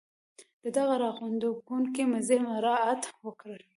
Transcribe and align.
د 0.63 0.65
دغه 0.77 0.95
را 1.01 1.09
غونډوونکي 1.17 2.03
مزي 2.11 2.37
مراعات 2.47 3.01
وکړي. 3.25 3.65